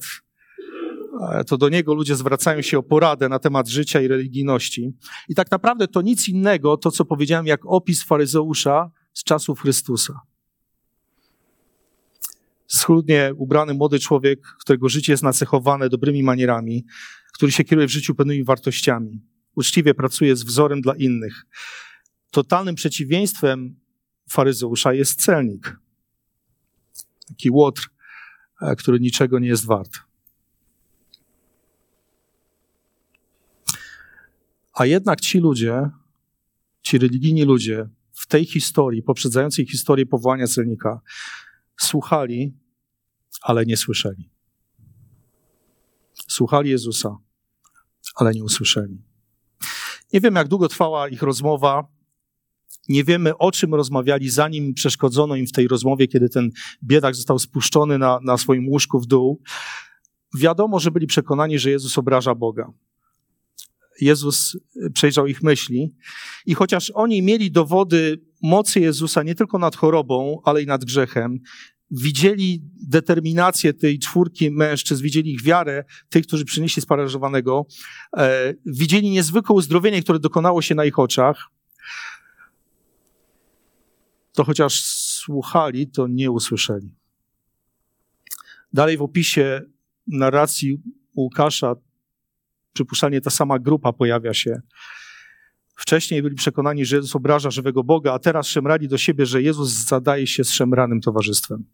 To 1.48 1.58
do 1.58 1.70
niego 1.70 1.94
ludzie 1.94 2.16
zwracają 2.16 2.62
się 2.62 2.78
o 2.78 2.84
poradę 2.84 3.30
na 3.30 3.40
temat 3.40 3.68
życia 3.68 4.02
i 4.02 4.08
religijności. 4.08 4.94
I 5.30 5.36
tak 5.36 5.52
naprawdę 5.52 5.88
to 5.88 6.02
nic 6.02 6.30
innego, 6.30 6.78
to 6.78 6.92
co 6.92 7.06
powiedziałem, 7.06 7.46
jak 7.46 7.62
opis 7.66 8.04
faryzeusza 8.04 8.92
z 9.14 9.24
czasów 9.24 9.62
Chrystusa 9.62 10.20
schludnie 12.68 13.34
ubrany 13.38 13.74
młody 13.74 14.00
człowiek, 14.00 14.42
którego 14.60 14.90
życie 14.90 15.14
jest 15.14 15.24
nacechowane 15.24 15.90
dobrymi 15.90 16.24
manierami, 16.24 16.86
który 17.34 17.52
się 17.52 17.64
kieruje 17.64 17.88
w 17.88 17.92
życiu 17.92 18.16
pewnymi 18.16 18.44
wartościami, 18.44 19.22
uczciwie 19.56 19.94
pracuje 19.94 20.36
z 20.36 20.44
wzorem 20.44 20.82
dla 20.82 20.96
innych. 20.96 21.46
Totalnym 22.32 22.76
przeciwieństwem 22.76 23.76
faryzeusza 24.30 24.94
jest 24.94 25.24
celnik. 25.24 25.80
Taki 27.28 27.50
łotr, 27.50 27.90
e, 28.62 28.76
który 28.76 29.00
niczego 29.00 29.40
nie 29.40 29.48
jest 29.48 29.66
wart. 29.66 29.92
A 34.74 34.86
jednak 34.86 35.22
ci 35.22 35.40
ludzie, 35.40 35.90
ci 36.82 36.98
religijni 36.98 37.44
ludzie 37.44 37.90
w 38.14 38.28
tej 38.28 38.46
historii, 38.46 39.04
poprzedzającej 39.04 39.68
historię 39.68 40.06
powołania 40.06 40.48
celnika, 40.48 41.02
słuchali, 41.78 42.54
ale 43.42 43.66
nie 43.66 43.78
słyszeli. 43.78 44.30
Słuchali 46.28 46.70
Jezusa, 46.70 47.18
ale 48.16 48.32
nie 48.32 48.44
usłyszeli. 48.44 49.02
Nie 50.14 50.22
wiem, 50.22 50.36
jak 50.36 50.48
długo 50.48 50.68
trwała 50.68 51.10
ich 51.10 51.22
rozmowa. 51.22 51.88
Nie 52.90 53.04
wiemy, 53.04 53.38
o 53.38 53.52
czym 53.52 53.76
rozmawiali, 53.76 54.30
zanim 54.30 54.74
przeszkodzono 54.74 55.36
im 55.36 55.48
w 55.48 55.52
tej 55.52 55.68
rozmowie, 55.68 56.08
kiedy 56.08 56.30
ten 56.30 56.52
biedak 56.84 57.16
został 57.16 57.40
spuszczony 57.40 57.98
na, 57.98 58.20
na 58.24 58.38
swoim 58.38 58.70
łóżku 58.70 59.00
w 59.00 59.06
dół. 59.06 59.42
Wiadomo, 60.36 60.80
że 60.80 60.92
byli 60.92 61.08
przekonani, 61.08 61.60
że 61.60 61.72
Jezus 61.72 61.98
obraża 61.98 62.36
Boga. 62.36 62.72
Jezus 64.02 64.58
przejrzał 64.94 65.28
ich 65.28 65.44
myśli 65.44 65.96
i 66.46 66.54
chociaż 66.54 66.92
oni 66.96 67.22
mieli 67.22 67.52
dowody 67.52 68.22
mocy 68.46 68.80
Jezusa 68.80 69.24
nie 69.24 69.36
tylko 69.36 69.60
nad 69.60 69.76
chorobą, 69.76 70.42
ale 70.44 70.64
i 70.64 70.66
nad 70.66 70.86
grzechem, 70.86 71.40
widzieli 71.92 72.62
determinację 72.88 73.74
tej 73.74 74.00
czwórki 74.00 74.52
mężczyzn, 74.52 75.04
widzieli 75.04 75.34
ich 75.34 75.44
wiarę, 75.44 75.84
tych, 76.10 76.28
którzy 76.28 76.46
przynieśli 76.46 76.82
sparaliżowanego, 76.82 77.66
e, 78.18 78.54
widzieli 78.66 79.10
niezwykłe 79.10 79.56
uzdrowienie, 79.56 80.04
które 80.04 80.20
dokonało 80.20 80.62
się 80.62 80.76
na 80.76 80.86
ich 80.86 81.00
oczach, 81.00 81.38
to 84.34 84.44
chociaż 84.44 84.84
słuchali, 84.84 85.88
to 85.88 86.08
nie 86.08 86.32
usłyszeli. 86.32 86.96
Dalej 88.74 88.98
w 88.98 89.02
opisie 89.02 89.62
narracji 90.08 90.82
Łukasza, 91.16 91.76
przypuszczalnie 92.74 93.22
ta 93.22 93.30
sama 93.30 93.60
grupa 93.60 93.94
pojawia 93.94 94.34
się. 94.34 94.62
Wcześniej 95.76 96.22
byli 96.24 96.36
przekonani, 96.36 96.86
że 96.86 96.96
Jezus 96.96 97.16
obraża 97.16 97.52
żywego 97.52 97.84
Boga, 97.84 98.14
a 98.14 98.20
teraz 98.20 98.48
szemrali 98.48 98.88
do 98.88 98.98
siebie, 98.98 99.26
że 99.26 99.42
Jezus 99.42 99.70
zadaje 99.70 100.28
się 100.28 100.44
z 100.44 100.52
szemranym 100.52 101.02
towarzystwem. 101.02 101.66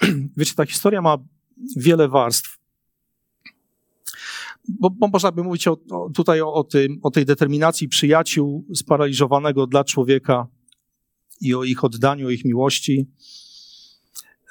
Wiecie, 0.36 0.54
ta 0.54 0.66
historia 0.66 1.02
ma 1.02 1.18
wiele 1.76 2.08
warstw. 2.08 2.58
Bo, 4.68 4.90
bo 4.90 5.08
można 5.08 5.32
by 5.32 5.42
mówić 5.42 5.68
o, 5.68 5.76
o, 5.90 6.10
tutaj 6.14 6.40
o, 6.40 6.54
o, 6.54 6.64
tym, 6.64 6.98
o 7.02 7.10
tej 7.10 7.24
determinacji 7.24 7.88
przyjaciół 7.88 8.66
sparaliżowanego 8.74 9.66
dla 9.66 9.84
człowieka 9.84 10.46
i 11.40 11.54
o 11.54 11.64
ich 11.64 11.84
oddaniu, 11.84 12.26
o 12.26 12.30
ich 12.30 12.44
miłości. 12.44 13.06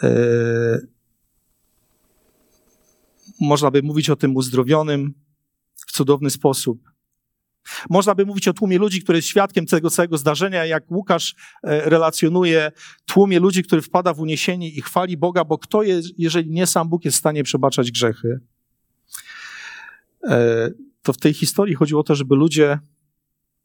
E, 0.04 0.80
można 3.42 3.72
by 3.72 3.84
mówić 3.84 4.10
o 4.10 4.16
tym 4.16 4.36
uzdrowionym 4.36 5.25
cudowny 5.96 6.30
sposób. 6.30 6.96
Można 7.90 8.16
by 8.16 8.26
mówić 8.26 8.48
o 8.48 8.54
tłumie 8.54 8.78
ludzi, 8.78 9.02
który 9.02 9.18
jest 9.18 9.28
świadkiem 9.28 9.66
tego 9.66 9.90
całego 9.90 10.18
zdarzenia, 10.18 10.66
jak 10.66 10.92
Łukasz 10.92 11.36
e, 11.64 11.90
relacjonuje 11.90 12.72
tłumie 13.06 13.40
ludzi, 13.40 13.64
który 13.64 13.82
wpada 13.82 14.14
w 14.14 14.20
uniesienie 14.20 14.70
i 14.70 14.82
chwali 14.82 15.18
Boga, 15.18 15.46
bo 15.46 15.58
kto, 15.58 15.84
jest, 15.84 16.08
jeżeli 16.18 16.52
nie 16.52 16.68
sam 16.68 16.90
Bóg, 16.90 17.06
jest 17.06 17.18
w 17.18 17.20
stanie 17.20 17.44
przebaczać 17.44 17.92
grzechy? 17.92 18.40
E, 20.24 20.70
to 21.02 21.14
w 21.14 21.18
tej 21.18 21.34
historii 21.34 21.76
chodziło 21.76 22.02
o 22.02 22.04
to, 22.04 22.16
żeby 22.16 22.36
ludzie 22.36 22.80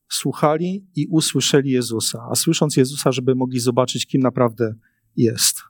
słuchali 0.08 0.86
i 0.96 1.06
usłyszeli 1.06 1.70
Jezusa, 1.70 2.26
a 2.30 2.34
słysząc 2.34 2.76
Jezusa, 2.76 3.12
żeby 3.12 3.34
mogli 3.34 3.60
zobaczyć, 3.60 4.06
kim 4.06 4.22
naprawdę 4.22 4.74
jest. 5.16 5.62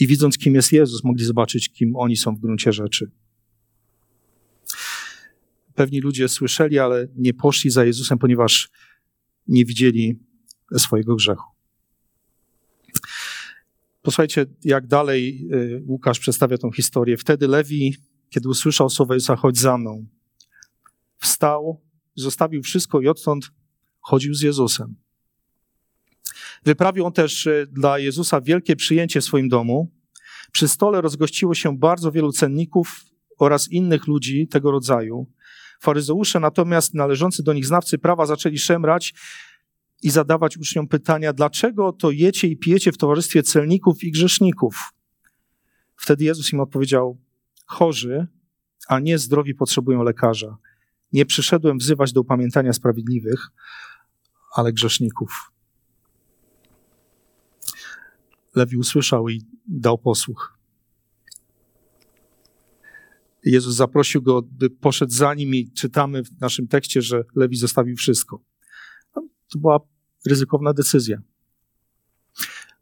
I 0.00 0.06
widząc, 0.06 0.38
kim 0.38 0.54
jest 0.54 0.72
Jezus, 0.72 1.04
mogli 1.04 1.24
zobaczyć, 1.24 1.68
kim 1.68 1.96
oni 1.96 2.16
są 2.16 2.36
w 2.36 2.40
gruncie 2.40 2.72
rzeczy. 2.72 3.10
Pewni 5.80 6.00
ludzie 6.00 6.28
słyszeli, 6.28 6.78
ale 6.78 7.08
nie 7.16 7.34
poszli 7.34 7.70
za 7.70 7.84
Jezusem, 7.84 8.18
ponieważ 8.18 8.70
nie 9.46 9.64
widzieli 9.64 10.18
swojego 10.76 11.16
grzechu. 11.16 11.50
Posłuchajcie, 14.02 14.46
jak 14.64 14.86
dalej 14.86 15.48
y, 15.52 15.82
Łukasz 15.86 16.18
przedstawia 16.18 16.58
tą 16.58 16.72
historię. 16.72 17.16
Wtedy 17.16 17.48
Lewi, 17.48 17.96
kiedy 18.30 18.48
usłyszał 18.48 18.90
słowa 18.90 19.14
Jezusa, 19.14 19.36
chodź 19.36 19.58
za 19.58 19.78
mną, 19.78 20.06
wstał, 21.18 21.80
zostawił 22.14 22.62
wszystko 22.62 23.00
i 23.00 23.08
odtąd 23.08 23.50
chodził 24.00 24.34
z 24.34 24.40
Jezusem. 24.42 24.96
Wyprawił 26.64 27.06
on 27.06 27.12
też 27.12 27.46
y, 27.46 27.66
dla 27.72 27.98
Jezusa 27.98 28.40
wielkie 28.40 28.76
przyjęcie 28.76 29.20
w 29.20 29.24
swoim 29.24 29.48
domu. 29.48 29.92
Przy 30.52 30.68
stole 30.68 31.00
rozgościło 31.00 31.54
się 31.54 31.78
bardzo 31.78 32.12
wielu 32.12 32.32
cenników 32.32 33.04
oraz 33.38 33.72
innych 33.72 34.06
ludzi 34.06 34.48
tego 34.48 34.70
rodzaju. 34.70 35.26
Faryzeusze 35.80 36.40
natomiast 36.40 36.94
należący 36.94 37.42
do 37.42 37.52
nich 37.52 37.66
znawcy 37.66 37.98
prawa 37.98 38.26
zaczęli 38.26 38.58
szemrać 38.58 39.14
i 40.02 40.10
zadawać 40.10 40.56
uczniom 40.56 40.88
pytania, 40.88 41.32
dlaczego 41.32 41.92
to 41.92 42.10
jecie 42.10 42.48
i 42.48 42.56
pijecie 42.56 42.92
w 42.92 42.98
towarzystwie 42.98 43.42
celników 43.42 44.04
i 44.04 44.10
grzeszników? 44.10 44.92
Wtedy 45.96 46.24
Jezus 46.24 46.52
im 46.52 46.60
odpowiedział, 46.60 47.18
chorzy, 47.66 48.26
a 48.88 49.00
nie 49.00 49.18
zdrowi 49.18 49.54
potrzebują 49.54 50.02
lekarza. 50.02 50.56
Nie 51.12 51.26
przyszedłem 51.26 51.78
wzywać 51.78 52.12
do 52.12 52.20
upamiętania 52.20 52.72
sprawiedliwych, 52.72 53.50
ale 54.54 54.72
grzeszników. 54.72 55.52
Lewi 58.54 58.76
usłyszał 58.76 59.28
i 59.28 59.42
dał 59.66 59.98
posłuch. 59.98 60.59
Jezus 63.44 63.74
zaprosił 63.74 64.22
go, 64.22 64.42
by 64.42 64.70
poszedł 64.70 65.12
za 65.12 65.34
nim 65.34 65.54
i 65.54 65.70
czytamy 65.70 66.24
w 66.24 66.40
naszym 66.40 66.68
tekście, 66.68 67.02
że 67.02 67.24
Lewi 67.36 67.56
zostawił 67.56 67.96
wszystko. 67.96 68.40
No, 69.16 69.22
to 69.52 69.58
była 69.58 69.80
ryzykowna 70.26 70.72
decyzja. 70.72 71.22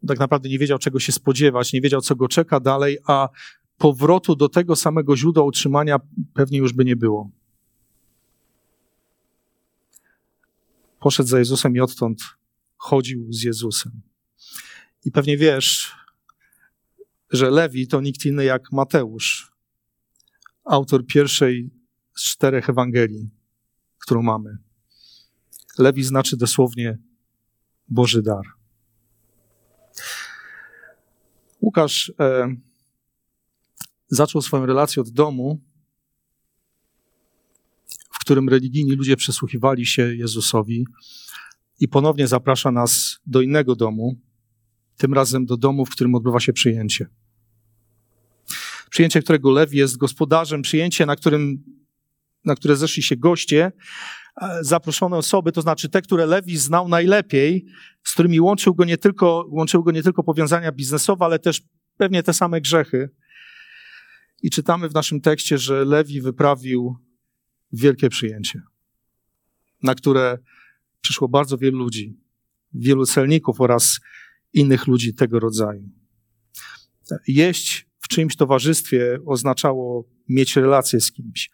Tak 0.07 0.19
naprawdę 0.19 0.49
nie 0.49 0.59
wiedział, 0.59 0.77
czego 0.77 0.99
się 0.99 1.11
spodziewać, 1.11 1.73
nie 1.73 1.81
wiedział, 1.81 2.01
co 2.01 2.15
go 2.15 2.27
czeka 2.27 2.59
dalej, 2.59 2.97
a 3.07 3.29
powrotu 3.77 4.35
do 4.35 4.49
tego 4.49 4.75
samego 4.75 5.17
źródła 5.17 5.43
utrzymania 5.43 5.99
pewnie 6.33 6.57
już 6.57 6.73
by 6.73 6.85
nie 6.85 6.95
było. 6.95 7.31
Poszedł 10.99 11.29
za 11.29 11.39
Jezusem 11.39 11.75
i 11.75 11.79
odtąd 11.79 12.21
chodził 12.77 13.33
z 13.33 13.43
Jezusem. 13.43 14.01
I 15.05 15.11
pewnie 15.11 15.37
wiesz, 15.37 15.95
że 17.31 17.49
Lewi 17.49 17.87
to 17.87 18.01
nikt 18.01 18.25
inny 18.25 18.43
jak 18.43 18.71
Mateusz, 18.71 19.51
autor 20.69 21.05
pierwszej 21.05 21.69
z 22.15 22.23
czterech 22.23 22.69
Ewangelii, 22.69 23.29
którą 23.99 24.21
mamy. 24.21 24.57
Lewi 25.77 26.03
znaczy 26.03 26.37
dosłownie 26.37 26.97
Boży 27.87 28.21
dar. 28.21 28.45
Łukasz 31.61 32.13
e, 32.19 32.55
zaczął 34.07 34.41
swoją 34.41 34.65
relację 34.65 35.01
od 35.01 35.09
domu, 35.09 35.59
w 38.11 38.19
którym 38.19 38.49
religijni 38.49 38.95
ludzie 38.95 39.15
przysłuchiwali 39.15 39.85
się 39.85 40.15
Jezusowi 40.15 40.85
i 41.79 41.87
ponownie 41.87 42.27
zaprasza 42.27 42.71
nas 42.71 43.19
do 43.25 43.41
innego 43.41 43.75
domu, 43.75 44.15
tym 44.97 45.13
razem 45.13 45.45
do 45.45 45.57
domu, 45.57 45.85
w 45.85 45.89
którym 45.89 46.15
odbywa 46.15 46.39
się 46.39 46.53
przyjęcie. 46.53 47.07
Przyjęcie, 48.89 49.21
którego 49.21 49.51
Lewi 49.51 49.77
jest 49.77 49.97
gospodarzem, 49.97 50.61
przyjęcie, 50.61 51.05
na, 51.05 51.15
którym, 51.15 51.63
na 52.45 52.55
które 52.55 52.75
zeszli 52.75 53.03
się 53.03 53.17
goście, 53.17 53.71
e, 54.41 54.63
zaproszone 54.63 55.17
osoby, 55.17 55.51
to 55.51 55.61
znaczy 55.61 55.89
te, 55.89 56.01
które 56.01 56.25
Lewi 56.25 56.57
znał 56.57 56.87
najlepiej, 56.87 57.65
z 58.03 58.13
którymi 58.13 58.39
łączył 58.39 58.75
go 58.75 58.85
nie 58.85 58.97
tylko, 58.97 59.45
łączył 59.49 59.83
go 59.83 59.91
nie 59.91 60.03
tylko 60.03 60.23
powiązania 60.23 60.71
biznesowe, 60.71 61.25
ale 61.25 61.39
też 61.39 61.61
pewnie 61.97 62.23
te 62.23 62.33
same 62.33 62.61
grzechy. 62.61 63.09
I 64.41 64.49
czytamy 64.49 64.89
w 64.89 64.93
naszym 64.93 65.21
tekście, 65.21 65.57
że 65.57 65.85
Lewi 65.85 66.21
wyprawił 66.21 66.97
wielkie 67.71 68.09
przyjęcie, 68.09 68.61
na 69.83 69.95
które 69.95 70.37
przyszło 71.01 71.27
bardzo 71.27 71.57
wielu 71.57 71.77
ludzi, 71.77 72.17
wielu 72.73 73.05
celników 73.05 73.61
oraz 73.61 73.99
innych 74.53 74.87
ludzi 74.87 75.13
tego 75.13 75.39
rodzaju. 75.39 75.89
Jeść 77.27 77.88
czyimś 78.09 78.35
towarzystwie 78.35 79.17
oznaczało 79.25 80.05
mieć 80.29 80.55
relację 80.55 81.01
z 81.01 81.11
kimś, 81.11 81.49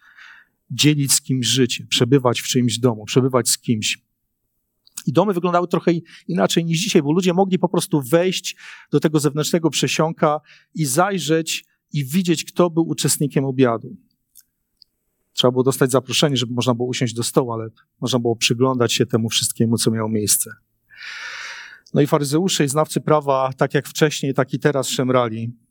dzielić 0.72 1.14
z 1.14 1.22
kimś 1.22 1.48
życie, 1.48 1.86
przebywać 1.90 2.42
w 2.42 2.48
czyimś 2.48 2.80
domu, 2.80 3.06
przebywać 3.06 3.50
z 3.50 3.58
kimś. 3.58 4.06
I 5.06 5.12
domy 5.12 5.34
wyglądały 5.34 5.68
trochę 5.68 5.92
inaczej 6.28 6.66
niż 6.66 6.80
dzisiaj, 6.80 7.02
bo 7.02 7.12
ludzie 7.12 7.34
mogli 7.34 7.60
po 7.60 7.70
prostu 7.70 8.02
wejść 8.02 8.56
do 8.92 9.00
tego 9.00 9.20
zewnętrznego 9.20 9.70
przesionka 9.70 10.40
i 10.76 10.86
zajrzeć 10.86 11.66
i 11.94 12.06
widzieć, 12.06 12.46
kto 12.46 12.70
był 12.70 12.88
uczestnikiem 12.88 13.46
obiadu. 13.46 13.96
Trzeba 15.34 15.52
było 15.52 15.64
dostać 15.64 15.92
zaproszenie, 15.92 16.38
żeby 16.38 16.54
można 16.54 16.74
było 16.74 16.88
usiąść 16.88 17.14
do 17.14 17.24
stołu, 17.24 17.54
ale 17.54 17.70
można 18.02 18.20
było 18.20 18.36
przyglądać 18.36 18.94
się 18.94 19.06
temu 19.06 19.30
wszystkiemu, 19.30 19.78
co 19.78 19.92
miało 19.92 20.10
miejsce. 20.10 20.52
No 21.94 22.02
i 22.02 22.08
faryzeusze 22.08 22.66
i 22.66 22.68
znawcy 22.68 23.02
prawa, 23.02 23.54
tak 23.58 23.74
jak 23.74 23.88
wcześniej, 23.88 24.34
tak 24.34 24.54
i 24.54 24.60
teraz 24.60 24.90
szemrali. 24.90 25.65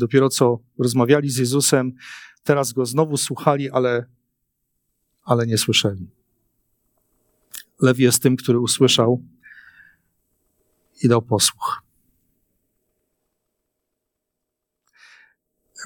Dopiero 0.00 0.28
co 0.28 0.58
rozmawiali 0.78 1.30
z 1.30 1.36
Jezusem, 1.36 1.92
teraz 2.42 2.72
go 2.72 2.86
znowu 2.86 3.16
słuchali, 3.16 3.70
ale, 3.70 4.06
ale 5.22 5.46
nie 5.46 5.58
słyszeli. 5.58 6.10
Lewi 7.80 8.02
jest 8.02 8.22
tym, 8.22 8.36
który 8.36 8.58
usłyszał 8.58 9.22
i 11.02 11.08
dał 11.08 11.22
posłuch. 11.22 11.82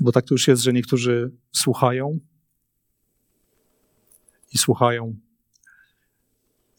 Bo 0.00 0.12
tak 0.12 0.24
to 0.24 0.34
już 0.34 0.48
jest, 0.48 0.62
że 0.62 0.72
niektórzy 0.72 1.32
słuchają 1.52 2.18
i 4.52 4.58
słuchają 4.58 5.16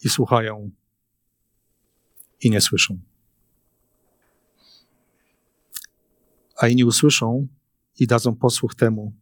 i 0.04 0.10
słuchają 0.10 0.72
i 2.42 2.50
nie 2.50 2.62
słyszą. 2.62 3.15
A 6.56 6.68
inni 6.68 6.84
usłyszą 6.84 7.48
i 8.00 8.08
dadzą 8.08 8.36
posłuch 8.36 8.76
temu, 8.76 9.14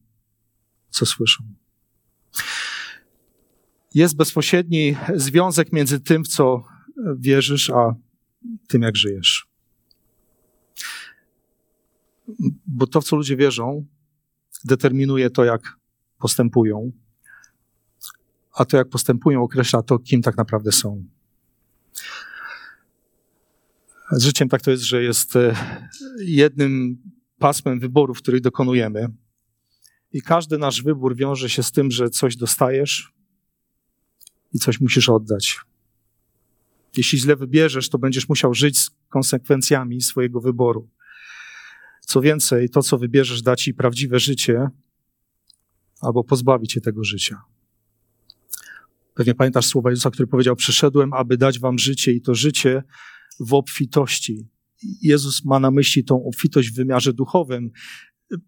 co 0.90 1.06
słyszą. 1.06 1.44
Jest 3.94 4.16
bezpośredni 4.16 4.96
związek 5.16 5.74
między 5.74 6.00
tym, 6.00 6.24
w 6.24 6.28
co 6.28 6.64
wierzysz, 7.18 7.70
a 7.70 7.96
tym, 8.68 8.82
jak 8.82 8.98
żyjesz. 8.98 9.48
Bo 12.68 12.88
to, 12.88 13.02
w 13.02 13.04
co 13.04 13.16
ludzie 13.16 13.36
wierzą, 13.36 13.86
determinuje 14.66 15.30
to, 15.30 15.44
jak 15.44 15.62
postępują, 16.20 16.92
a 18.54 18.66
to, 18.66 18.78
jak 18.78 18.90
postępują, 18.90 19.44
określa 19.44 19.84
to, 19.84 20.00
kim 20.00 20.22
tak 20.22 20.38
naprawdę 20.38 20.72
są. 20.72 21.06
Z 24.12 24.24
życiem 24.24 24.50
tak 24.50 24.62
to 24.62 24.72
jest, 24.72 24.84
że 24.84 25.04
jest 25.04 25.36
e, 25.36 25.56
jednym 26.20 26.98
pasmem 27.44 27.80
wyborów, 27.80 28.18
których 28.18 28.42
dokonujemy. 28.42 29.08
I 30.12 30.22
każdy 30.22 30.58
nasz 30.58 30.84
wybór 30.84 31.16
wiąże 31.16 31.50
się 31.50 31.64
z 31.64 31.72
tym, 31.72 31.92
że 31.92 32.10
coś 32.10 32.36
dostajesz 32.36 33.14
i 34.54 34.60
coś 34.60 34.82
musisz 34.82 35.10
oddać. 35.10 35.60
Jeśli 36.98 37.20
źle 37.20 37.36
wybierzesz, 37.36 37.90
to 37.90 37.98
będziesz 37.98 38.30
musiał 38.30 38.54
żyć 38.54 38.80
z 38.80 38.92
konsekwencjami 39.10 40.02
swojego 40.02 40.42
wyboru. 40.42 40.90
Co 42.02 42.22
więcej, 42.22 42.70
to, 42.70 42.82
co 42.84 42.98
wybierzesz, 42.98 43.42
da 43.42 43.56
ci 43.56 43.74
prawdziwe 43.74 44.20
życie 44.20 44.68
albo 46.02 46.24
pozbawi 46.24 46.68
cię 46.68 46.82
tego 46.82 47.04
życia. 47.04 47.42
Pewnie 49.14 49.36
pamiętasz 49.36 49.66
słowa 49.66 49.90
Jezusa, 49.90 50.12
który 50.12 50.28
powiedział: 50.28 50.56
Przyszedłem, 50.56 51.14
aby 51.14 51.38
dać 51.38 51.60
wam 51.60 51.80
życie 51.80 52.12
i 52.12 52.22
to 52.22 52.36
życie 52.36 52.84
w 53.40 53.54
obfitości. 53.54 54.53
Jezus 55.02 55.46
ma 55.46 55.60
na 55.60 55.72
myśli 55.72 56.04
tą 56.04 56.26
obfitość 56.26 56.70
w 56.70 56.76
wymiarze 56.76 57.14
duchowym, 57.14 57.72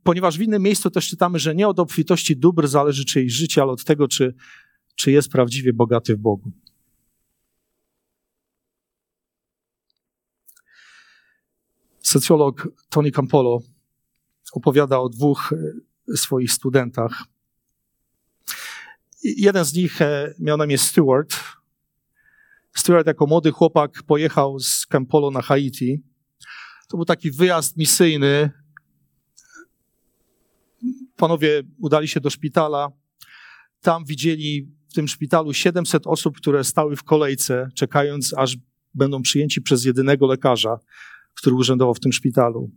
ponieważ 0.04 0.38
w 0.38 0.41
innym 0.41 0.62
miejscu 0.62 0.89
też 0.89 1.08
czytamy, 1.08 1.39
że 1.39 1.56
nie 1.56 1.67
od 1.67 1.80
obfitości 1.80 2.38
dóbr 2.38 2.67
zależy 2.67 3.06
czyjeś 3.06 3.34
życie, 3.34 3.62
ale 3.62 3.71
od 3.71 3.84
tego, 3.84 4.08
czy, 4.08 4.36
czy 4.95 5.12
jest 5.12 5.30
prawdziwie 5.30 5.74
bogaty 5.74 6.15
w 6.15 6.19
Bogu. 6.19 6.52
Socjolog 12.00 12.67
Tony 12.89 13.12
Campolo 13.12 13.60
opowiada 14.54 15.00
o 15.00 15.10
dwóch 15.10 15.54
e, 16.13 16.17
swoich 16.17 16.52
studentach. 16.52 17.24
Jeden 19.24 19.65
z 19.65 19.74
nich 19.74 20.02
e, 20.02 20.34
miał 20.39 20.58
na 20.58 20.65
imię 20.65 20.78
Stewart, 20.78 21.36
Stuart 22.76 23.08
jako 23.08 23.28
młody 23.28 23.52
chłopak 23.52 24.04
pojechał 24.04 24.60
z 24.60 24.86
Campolo 24.86 25.32
na 25.32 25.41
Haiti. 25.41 26.04
To 26.88 26.98
był 26.98 27.06
taki 27.06 27.32
wyjazd 27.32 27.78
misyjny. 27.78 28.52
Panowie 31.15 31.63
udali 31.80 32.08
się 32.08 32.19
do 32.19 32.30
szpitala. 32.30 32.91
Tam 33.82 34.06
widzieli 34.06 34.67
w 34.89 34.93
tym 34.93 35.08
szpitalu 35.08 35.54
700 35.54 36.08
osób, 36.08 36.38
które 36.38 36.63
stały 36.63 36.95
w 36.95 37.04
kolejce, 37.04 37.69
czekając, 37.76 38.34
aż 38.38 38.58
będą 38.93 39.21
przyjęci 39.21 39.62
przez 39.62 39.86
jedynego 39.86 40.28
lekarza, 40.28 40.80
który 41.34 41.56
urzędował 41.56 41.93
w 41.93 42.00
tym 42.00 42.13
szpitalu. 42.13 42.71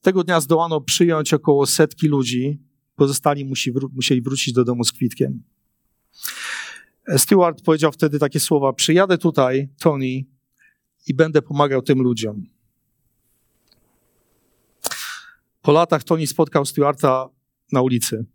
Tego 0.00 0.24
dnia 0.24 0.40
zdołano 0.40 0.80
przyjąć 0.80 1.34
około 1.34 1.66
setki 1.66 2.08
ludzi, 2.08 2.60
pozostali 2.96 3.44
musi, 3.44 3.72
musieli 3.92 4.22
wrócić 4.22 4.54
do 4.54 4.64
domu 4.64 4.84
z 4.84 4.92
kwitkiem. 4.92 5.42
Stewart 7.16 7.62
powiedział 7.62 7.92
wtedy 7.92 8.18
takie 8.18 8.40
słowa: 8.40 8.72
Przyjadę 8.72 9.18
tutaj, 9.18 9.68
Tony, 9.80 10.24
i 11.06 11.14
będę 11.14 11.42
pomagał 11.42 11.82
tym 11.82 12.02
ludziom. 12.02 12.55
Po 15.66 15.72
latach 15.72 16.04
Tony 16.04 16.26
spotkał 16.26 16.64
Stewarta 16.64 17.28
na 17.72 17.82
ulicy. 17.82 18.26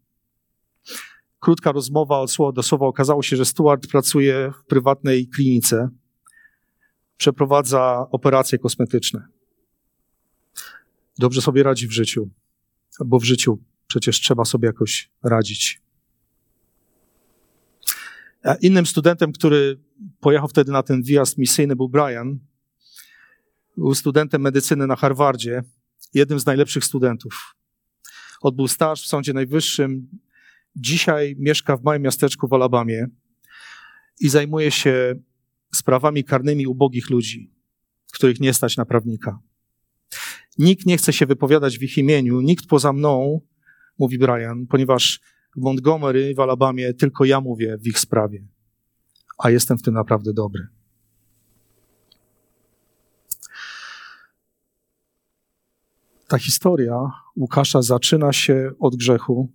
Krótka 1.40 1.72
rozmowa 1.72 2.20
od 2.20 2.32
słowa 2.32 2.52
do 2.52 2.64
słowa. 2.64 2.86
Okazało 2.86 3.24
się, 3.24 3.36
że 3.36 3.46
Stewart 3.46 3.88
pracuje 3.88 4.52
w 4.60 4.66
prywatnej 4.66 5.28
klinice. 5.28 5.90
Przeprowadza 7.18 8.08
operacje 8.12 8.58
kosmetyczne. 8.60 9.28
Dobrze 11.18 11.42
sobie 11.42 11.64
radzi 11.64 11.88
w 11.88 11.92
życiu, 11.92 12.30
bo 13.06 13.20
w 13.20 13.24
życiu 13.24 13.60
przecież 13.88 14.20
trzeba 14.20 14.46
sobie 14.46 14.68
jakoś 14.68 15.12
radzić. 15.24 15.82
Innym 18.62 18.86
studentem, 18.86 19.32
który 19.32 19.80
pojechał 20.20 20.48
wtedy 20.48 20.72
na 20.72 20.84
ten 20.84 21.04
wyjazd 21.04 21.38
misyjny, 21.38 21.76
był 21.76 21.90
Brian. 21.90 22.40
Był 23.78 23.96
studentem 23.96 24.42
medycyny 24.42 24.88
na 24.88 24.96
Harvardzie, 24.96 25.64
jednym 26.14 26.40
z 26.40 26.46
najlepszych 26.46 26.86
studentów. 26.86 27.56
Odbył 28.42 28.68
staż 28.68 29.04
w 29.04 29.08
Sądzie 29.08 29.34
Najwyższym. 29.34 30.08
Dzisiaj 30.76 31.36
mieszka 31.40 31.78
w 31.78 31.84
małym 31.84 32.02
miasteczku 32.02 32.48
w 32.48 32.54
Alabamie 32.54 33.08
i 34.20 34.30
zajmuje 34.30 34.72
się 34.72 35.16
sprawami 35.76 36.24
karnymi 36.24 36.68
ubogich 36.68 37.10
ludzi, 37.10 37.54
których 38.14 38.40
nie 38.40 38.54
stać 38.54 38.78
na 38.78 38.86
prawnika. 38.86 39.40
Nikt 40.58 40.86
nie 40.86 40.98
chce 40.98 41.14
się 41.14 41.26
wypowiadać 41.26 41.80
w 41.80 41.84
ich 41.84 41.98
imieniu, 41.98 42.42
nikt 42.42 42.66
poza 42.66 42.94
mną, 42.94 43.42
mówi 44.00 44.18
Brian, 44.18 44.68
ponieważ 44.68 45.20
w 45.58 45.62
Montgomery 45.62 46.34
w 46.36 46.40
Alabamie 46.40 46.94
tylko 46.94 47.26
ja 47.26 47.42
mówię 47.42 47.78
w 47.78 47.88
ich 47.88 48.00
sprawie, 48.00 48.48
a 49.38 49.50
jestem 49.50 49.78
w 49.78 49.82
tym 49.82 49.94
naprawdę 49.94 50.34
dobry. 50.34 50.68
Ta 56.32 56.38
historia 56.38 57.12
Łukasza 57.36 57.82
zaczyna 57.82 58.34
się 58.34 58.72
od 58.80 58.96
grzechu 58.96 59.52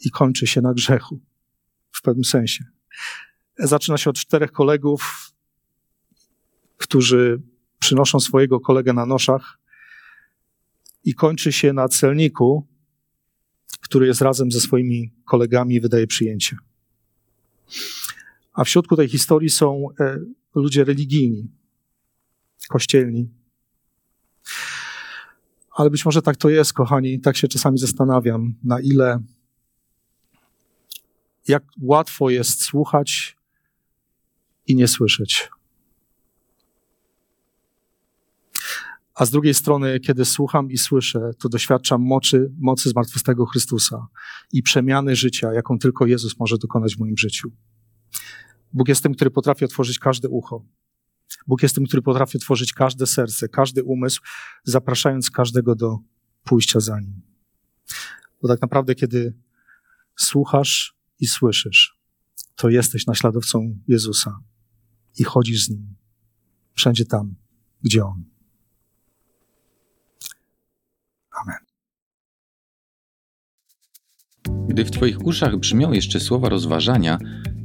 i 0.00 0.10
kończy 0.10 0.46
się 0.46 0.60
na 0.60 0.74
grzechu, 0.74 1.20
w 1.92 2.02
pewnym 2.02 2.24
sensie. 2.24 2.64
Zaczyna 3.58 3.98
się 3.98 4.10
od 4.10 4.16
czterech 4.16 4.52
kolegów, 4.52 5.32
którzy 6.76 7.42
przynoszą 7.78 8.20
swojego 8.20 8.60
kolegę 8.60 8.92
na 8.92 9.06
noszach 9.06 9.58
i 11.04 11.14
kończy 11.14 11.52
się 11.52 11.72
na 11.72 11.88
celniku, 11.88 12.66
który 13.80 14.06
jest 14.06 14.20
razem 14.20 14.52
ze 14.52 14.60
swoimi 14.60 15.12
kolegami 15.24 15.74
i 15.74 15.80
wydaje 15.80 16.06
przyjęcie. 16.06 16.56
A 18.52 18.64
w 18.64 18.68
środku 18.68 18.96
tej 18.96 19.08
historii 19.08 19.50
są 19.50 19.86
e, 20.00 20.18
ludzie 20.54 20.84
religijni, 20.84 21.50
kościelni. 22.68 23.41
Ale 25.74 25.90
być 25.90 26.04
może 26.04 26.22
tak 26.22 26.36
to 26.36 26.48
jest, 26.48 26.72
kochani, 26.72 27.20
tak 27.20 27.36
się 27.36 27.48
czasami 27.48 27.78
zastanawiam, 27.78 28.54
na 28.64 28.80
ile, 28.80 29.20
jak 31.48 31.64
łatwo 31.80 32.30
jest 32.30 32.62
słuchać 32.62 33.36
i 34.66 34.76
nie 34.76 34.88
słyszeć. 34.88 35.50
A 39.14 39.26
z 39.26 39.30
drugiej 39.30 39.54
strony, 39.54 40.00
kiedy 40.00 40.24
słucham 40.24 40.70
i 40.70 40.78
słyszę, 40.78 41.30
to 41.38 41.48
doświadczam 41.48 42.02
mocy, 42.02 42.52
mocy 42.58 42.90
zmartwychwstałego 42.90 43.46
Chrystusa 43.46 44.06
i 44.52 44.62
przemiany 44.62 45.16
życia, 45.16 45.52
jaką 45.52 45.78
tylko 45.78 46.06
Jezus 46.06 46.38
może 46.38 46.58
dokonać 46.58 46.96
w 46.96 46.98
moim 46.98 47.18
życiu. 47.18 47.52
Bóg 48.72 48.88
jest 48.88 49.02
tym, 49.02 49.14
który 49.14 49.30
potrafi 49.30 49.64
otworzyć 49.64 49.98
każde 49.98 50.28
ucho. 50.28 50.64
Bóg 51.46 51.62
jest 51.62 51.74
tym, 51.74 51.86
który 51.86 52.02
potrafi 52.02 52.38
otworzyć 52.38 52.72
każde 52.72 53.06
serce, 53.06 53.48
każdy 53.48 53.84
umysł, 53.84 54.20
zapraszając 54.64 55.30
każdego 55.30 55.74
do 55.74 55.98
pójścia 56.44 56.80
za 56.80 57.00
nim. 57.00 57.22
Bo 58.42 58.48
tak 58.48 58.62
naprawdę, 58.62 58.94
kiedy 58.94 59.34
słuchasz 60.16 60.96
i 61.20 61.26
słyszysz, 61.26 61.98
to 62.56 62.68
jesteś 62.68 63.06
naśladowcą 63.06 63.78
Jezusa 63.88 64.40
i 65.18 65.24
chodzisz 65.24 65.64
z 65.64 65.70
nim 65.70 65.94
wszędzie 66.74 67.04
tam, 67.04 67.34
gdzie 67.82 68.04
on. 68.04 68.24
Amen. 71.42 71.58
Gdy 74.68 74.84
w 74.84 74.90
Twoich 74.90 75.26
uszach 75.26 75.56
brzmią 75.56 75.92
jeszcze 75.92 76.20
słowa 76.20 76.48
rozważania, 76.48 77.18